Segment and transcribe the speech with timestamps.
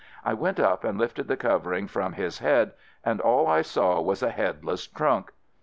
[0.25, 2.71] I went up and lifted the covering from his head
[3.05, 5.31] and all I saw was a headless trunk!